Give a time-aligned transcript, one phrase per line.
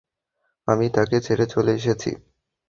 [0.67, 2.11] আমি তাকে ছেড়ে চলে এসেছি।